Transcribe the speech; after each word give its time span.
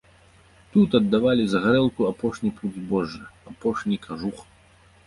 Тут 0.75 0.95
аддавалі 0.99 1.45
за 1.51 1.61
гарэлку 1.65 2.09
апошні 2.11 2.49
пуд 2.61 2.71
збожжа, 2.81 3.23
апошні 3.55 4.05
кажух. 4.09 4.45